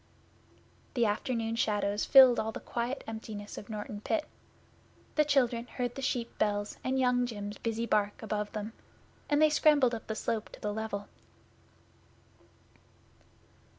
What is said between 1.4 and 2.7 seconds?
shadows filled all the